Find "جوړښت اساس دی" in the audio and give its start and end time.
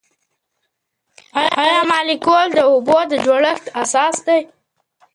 3.25-4.39